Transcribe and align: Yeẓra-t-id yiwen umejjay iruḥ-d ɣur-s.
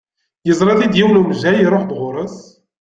Yeẓra-t-id 0.47 0.93
yiwen 0.97 1.19
umejjay 1.21 1.57
iruḥ-d 1.59 1.91
ɣur-s. 1.99 2.37